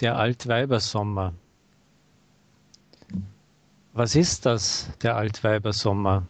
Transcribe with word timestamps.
Der 0.00 0.16
Altweibersommer. 0.16 1.34
Was 3.92 4.16
ist 4.16 4.44
das, 4.44 4.90
der 5.02 5.16
Altweibersommer? 5.16 6.26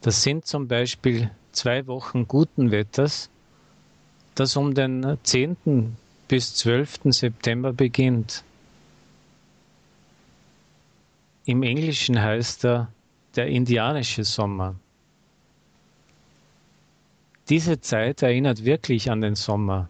Das 0.00 0.22
sind 0.22 0.46
zum 0.46 0.66
Beispiel 0.66 1.30
zwei 1.52 1.86
Wochen 1.86 2.26
guten 2.26 2.70
Wetters, 2.72 3.30
das 4.34 4.56
um 4.56 4.74
den 4.74 5.16
10. 5.22 5.96
bis 6.28 6.54
12. 6.56 6.98
September 7.12 7.72
beginnt. 7.72 8.42
Im 11.44 11.62
Englischen 11.62 12.20
heißt 12.20 12.64
er 12.64 12.88
der 13.36 13.46
indianische 13.46 14.24
Sommer. 14.24 14.74
Diese 17.48 17.80
Zeit 17.80 18.22
erinnert 18.22 18.64
wirklich 18.64 19.08
an 19.10 19.20
den 19.20 19.36
Sommer, 19.36 19.88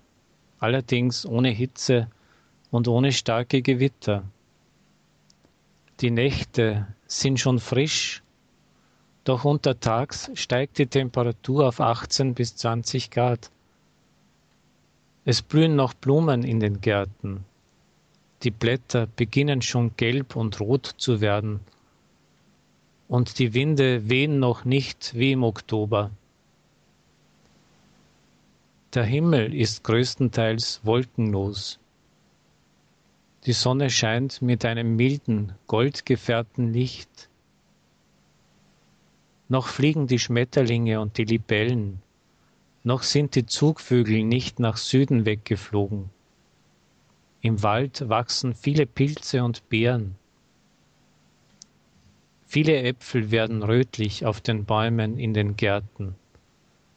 allerdings 0.58 1.26
ohne 1.26 1.50
Hitze 1.50 2.08
und 2.70 2.88
ohne 2.88 3.12
starke 3.12 3.62
Gewitter. 3.62 4.24
Die 6.00 6.10
Nächte 6.10 6.86
sind 7.06 7.40
schon 7.40 7.58
frisch, 7.58 8.22
doch 9.24 9.44
untertags 9.44 10.30
steigt 10.34 10.78
die 10.78 10.86
Temperatur 10.86 11.66
auf 11.66 11.80
18 11.80 12.34
bis 12.34 12.54
20 12.56 13.10
Grad. 13.10 13.50
Es 15.24 15.42
blühen 15.42 15.74
noch 15.74 15.94
Blumen 15.94 16.44
in 16.44 16.60
den 16.60 16.80
Gärten. 16.80 17.44
Die 18.44 18.52
Blätter 18.52 19.08
beginnen 19.08 19.62
schon 19.62 19.96
gelb 19.96 20.36
und 20.36 20.60
rot 20.60 20.94
zu 20.98 21.20
werden. 21.20 21.60
Und 23.08 23.38
die 23.40 23.54
Winde 23.54 24.08
wehen 24.08 24.38
noch 24.38 24.64
nicht 24.64 25.14
wie 25.14 25.32
im 25.32 25.42
Oktober. 25.42 26.10
Der 28.96 29.04
Himmel 29.04 29.54
ist 29.54 29.84
größtenteils 29.84 30.80
wolkenlos. 30.82 31.78
Die 33.44 33.52
Sonne 33.52 33.90
scheint 33.90 34.40
mit 34.40 34.64
einem 34.64 34.96
milden, 34.96 35.52
goldgefärbten 35.66 36.72
Licht. 36.72 37.28
Noch 39.50 39.66
fliegen 39.66 40.06
die 40.06 40.18
Schmetterlinge 40.18 40.98
und 40.98 41.18
die 41.18 41.26
Libellen, 41.26 42.00
noch 42.84 43.02
sind 43.02 43.34
die 43.34 43.44
Zugvögel 43.44 44.24
nicht 44.24 44.60
nach 44.60 44.78
Süden 44.78 45.26
weggeflogen. 45.26 46.08
Im 47.42 47.62
Wald 47.62 48.08
wachsen 48.08 48.54
viele 48.54 48.86
Pilze 48.86 49.44
und 49.44 49.68
Beeren. 49.68 50.16
Viele 52.46 52.78
Äpfel 52.82 53.30
werden 53.30 53.62
rötlich 53.62 54.24
auf 54.24 54.40
den 54.40 54.64
Bäumen 54.64 55.18
in 55.18 55.34
den 55.34 55.54
Gärten 55.54 56.14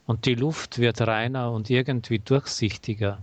und 0.09 0.25
die 0.25 0.33
Luft 0.33 0.79
wird 0.79 1.01
reiner 1.01 1.51
und 1.51 1.69
irgendwie 1.69 2.17
durchsichtiger. 2.17 3.21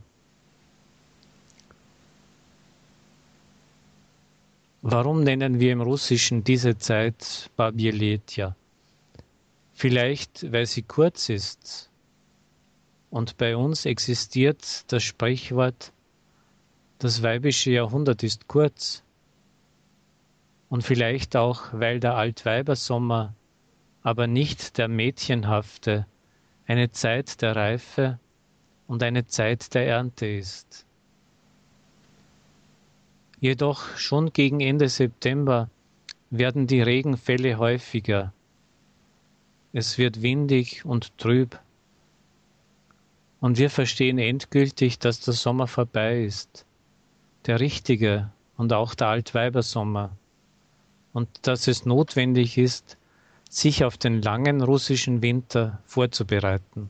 Warum 4.83 5.25
nennen 5.25 5.59
wir 5.59 5.73
im 5.73 5.81
Russischen 5.81 6.45
diese 6.45 6.79
Zeit 6.79 7.51
Babieletja? 7.57 8.55
Vielleicht, 9.73 10.53
weil 10.53 10.67
sie 10.67 10.83
kurz 10.83 11.29
ist. 11.29 11.91
Und 13.11 13.37
bei 13.37 13.57
uns 13.57 13.85
existiert 13.85 14.85
das 14.87 15.03
Sprichwort, 15.03 15.93
das 17.01 17.21
weibische 17.21 17.73
Jahrhundert 17.73 18.23
ist 18.23 18.47
kurz. 18.47 19.03
Und 20.69 20.83
vielleicht 20.83 21.35
auch, 21.35 21.65
weil 21.73 21.99
der 21.99 22.15
Altweibersommer 22.15 23.35
aber 24.05 24.29
nicht 24.29 24.79
der 24.79 24.87
mädchenhafte, 24.87 26.07
eine 26.67 26.91
Zeit 26.91 27.43
der 27.43 27.55
Reife 27.55 28.19
und 28.87 29.03
eine 29.03 29.27
Zeit 29.27 29.75
der 29.75 29.87
Ernte 29.87 30.27
ist. 30.27 30.85
Jedoch 33.41 33.97
schon 33.97 34.33
gegen 34.33 34.61
Ende 34.61 34.89
September 34.89 35.69
werden 36.31 36.67
die 36.67 36.83
Regenfälle 36.83 37.59
häufiger. 37.59 38.33
Es 39.73 39.99
wird 39.99 40.23
windig 40.23 40.85
und 40.85 41.17
trüb. 41.19 41.61
Und 43.41 43.59
wir 43.59 43.71
verstehen 43.71 44.19
endgültig, 44.19 44.99
dass 44.99 45.21
der 45.21 45.35
Sommer 45.35 45.67
vorbei 45.67 46.25
ist. 46.25 46.65
Der 47.45 47.61
richtige 47.61 48.31
und 48.57 48.73
auch 48.73 48.95
der 48.95 49.09
Altweibersommer. 49.09 50.17
Und 51.13 51.29
dass 51.43 51.69
es 51.69 51.85
notwendig 51.85 52.59
ist, 52.59 52.97
sich 53.57 53.85
auf 53.85 53.97
den 53.97 54.21
langen 54.21 54.63
russischen 54.63 55.23
Winter 55.23 55.81
vorzubereiten. 55.87 56.85